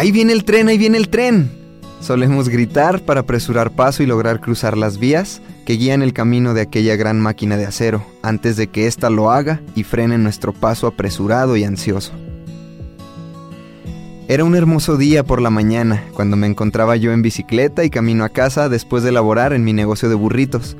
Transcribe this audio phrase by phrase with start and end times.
[0.00, 1.50] Ahí viene el tren, ahí viene el tren.
[2.00, 6.62] Solemos gritar para apresurar paso y lograr cruzar las vías que guían el camino de
[6.62, 10.86] aquella gran máquina de acero, antes de que ésta lo haga y frene nuestro paso
[10.86, 12.12] apresurado y ansioso.
[14.26, 18.24] Era un hermoso día por la mañana, cuando me encontraba yo en bicicleta y camino
[18.24, 20.78] a casa después de laborar en mi negocio de burritos.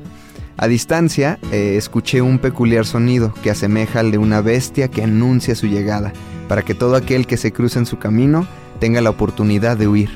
[0.61, 5.55] A distancia, eh, escuché un peculiar sonido que asemeja al de una bestia que anuncia
[5.55, 6.13] su llegada,
[6.47, 8.45] para que todo aquel que se cruce en su camino
[8.79, 10.11] tenga la oportunidad de huir.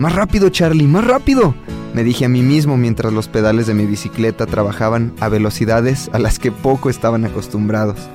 [0.00, 1.54] Más rápido, Charlie, más rápido,
[1.94, 6.18] me dije a mí mismo mientras los pedales de mi bicicleta trabajaban a velocidades a
[6.18, 8.08] las que poco estaban acostumbrados.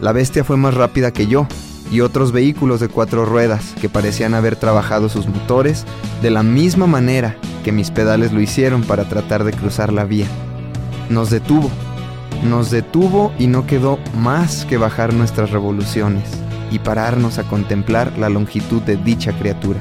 [0.00, 1.46] La bestia fue más rápida que yo,
[1.92, 5.84] y otros vehículos de cuatro ruedas que parecían haber trabajado sus motores
[6.22, 10.26] de la misma manera que mis pedales lo hicieron para tratar de cruzar la vía.
[11.10, 11.68] Nos detuvo,
[12.48, 16.22] nos detuvo y no quedó más que bajar nuestras revoluciones
[16.70, 19.80] y pararnos a contemplar la longitud de dicha criatura.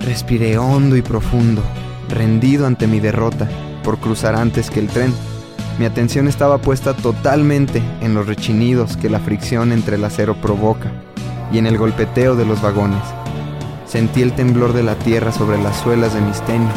[0.00, 1.62] Respiré hondo y profundo,
[2.10, 3.48] rendido ante mi derrota
[3.82, 5.14] por cruzar antes que el tren
[5.78, 10.92] mi atención estaba puesta totalmente en los rechinidos que la fricción entre el acero provoca
[11.50, 13.02] y en el golpeteo de los vagones.
[13.86, 16.74] Sentí el temblor de la tierra sobre las suelas de mis tenis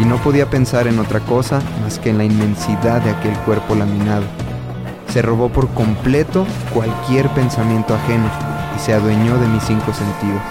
[0.00, 3.74] y no podía pensar en otra cosa más que en la inmensidad de aquel cuerpo
[3.74, 4.24] laminado.
[5.12, 8.30] Se robó por completo cualquier pensamiento ajeno
[8.76, 10.42] y se adueñó de mis cinco sentidos.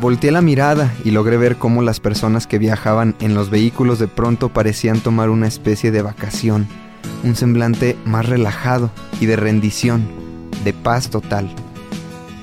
[0.00, 4.06] Volteé la mirada y logré ver cómo las personas que viajaban en los vehículos de
[4.06, 6.68] pronto parecían tomar una especie de vacación,
[7.24, 8.90] un semblante más relajado
[9.20, 10.06] y de rendición,
[10.62, 11.50] de paz total.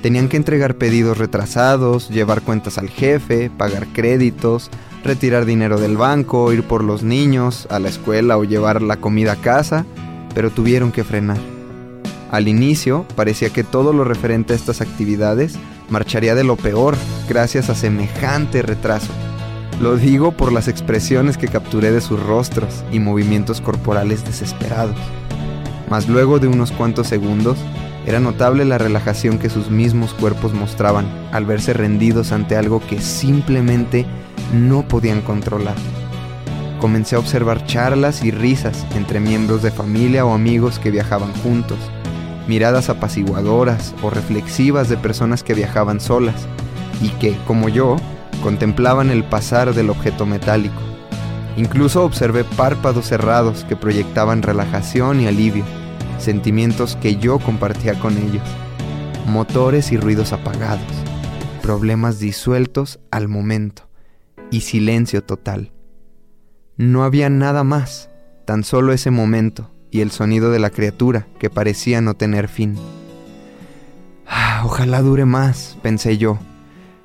[0.06, 4.70] Tenían que entregar pedidos retrasados, llevar cuentas al jefe, pagar créditos,
[5.04, 9.32] retirar dinero del banco, ir por los niños a la escuela o llevar la comida
[9.32, 9.84] a casa,
[10.36, 11.40] pero tuvieron que frenar.
[12.30, 15.56] Al inicio parecía que todo lo referente a estas actividades
[15.90, 16.96] marcharía de lo peor
[17.28, 19.12] gracias a semejante retraso.
[19.82, 24.98] Lo digo por las expresiones que capturé de sus rostros y movimientos corporales desesperados.
[25.90, 27.58] Mas luego de unos cuantos segundos,
[28.06, 33.02] era notable la relajación que sus mismos cuerpos mostraban al verse rendidos ante algo que
[33.02, 34.06] simplemente
[34.54, 35.76] no podían controlar.
[36.80, 41.80] Comencé a observar charlas y risas entre miembros de familia o amigos que viajaban juntos,
[42.48, 46.48] miradas apaciguadoras o reflexivas de personas que viajaban solas
[47.02, 47.96] y que, como yo,
[48.44, 50.82] contemplaban el pasar del objeto metálico.
[51.58, 55.64] Incluso observé párpados cerrados que proyectaban relajación y alivio,
[56.20, 58.44] sentimientos que yo compartía con ellos,
[59.28, 60.86] motores y ruidos apagados,
[61.62, 63.90] problemas disueltos al momento
[64.52, 65.72] y silencio total.
[66.78, 68.10] No había nada más,
[68.46, 72.76] tan solo ese momento y el sonido de la criatura que parecía no tener fin.
[74.28, 76.40] Ah, ojalá dure más, pensé yo,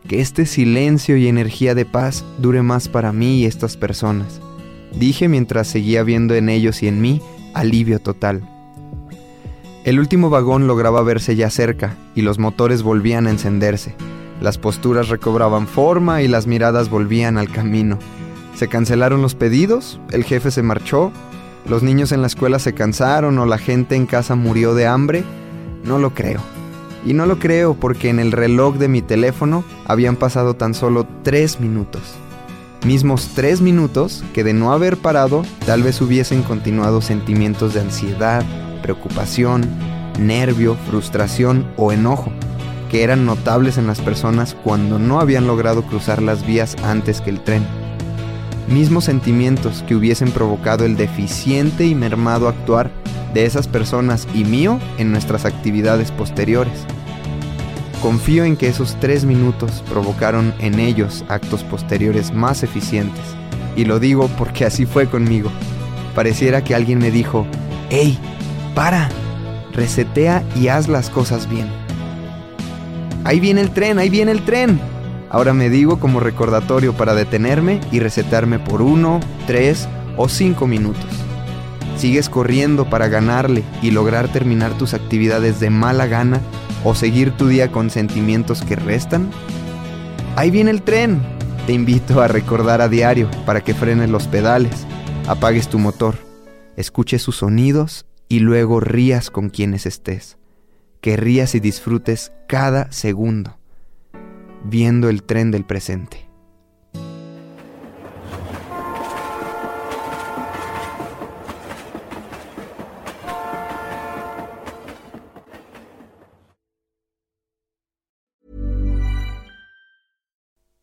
[0.08, 4.40] que este silencio y energía de paz dure más para mí y estas personas,
[4.98, 7.22] dije mientras seguía viendo en ellos y en mí
[7.54, 8.59] alivio total.
[9.90, 13.96] El último vagón lograba verse ya cerca y los motores volvían a encenderse.
[14.40, 17.98] Las posturas recobraban forma y las miradas volvían al camino.
[18.54, 21.10] Se cancelaron los pedidos, el jefe se marchó
[21.68, 25.24] los niños en la escuela se cansaron o la gente en casa murió de hambre,
[25.84, 26.38] no lo creo.
[27.04, 31.04] Y no lo creo porque en el reloj de mi teléfono habían pasado tan solo
[31.24, 32.02] tres minutos.
[32.86, 38.44] Mismos tres minutos que de no haber parado tal vez hubiesen continuado sentimientos de ansiedad,
[38.94, 39.62] preocupación,
[40.18, 42.32] nervio, frustración o enojo,
[42.90, 47.30] que eran notables en las personas cuando no habían logrado cruzar las vías antes que
[47.30, 47.64] el tren
[48.70, 52.90] mismos sentimientos que hubiesen provocado el deficiente y mermado actuar
[53.34, 56.86] de esas personas y mío en nuestras actividades posteriores.
[58.00, 63.24] Confío en que esos tres minutos provocaron en ellos actos posteriores más eficientes,
[63.76, 65.50] y lo digo porque así fue conmigo.
[66.14, 67.46] Pareciera que alguien me dijo,
[67.90, 68.18] ¡Ey!
[68.74, 69.08] ¡Para!
[69.72, 71.68] Resetea y haz las cosas bien.
[73.24, 74.80] Ahí viene el tren, ahí viene el tren.
[75.28, 81.06] Ahora me digo como recordatorio para detenerme y recetarme por uno, tres o cinco minutos.
[81.96, 86.40] ¿Sigues corriendo para ganarle y lograr terminar tus actividades de mala gana
[86.82, 89.30] o seguir tu día con sentimientos que restan?
[90.34, 91.20] Ahí viene el tren.
[91.66, 94.86] Te invito a recordar a diario para que frenes los pedales,
[95.28, 96.16] apagues tu motor,
[96.76, 100.38] escuches sus sonidos y luego rías con quienes estés.
[101.02, 103.58] Que rías y disfrutes cada segundo,
[104.64, 106.29] viendo el tren del presente.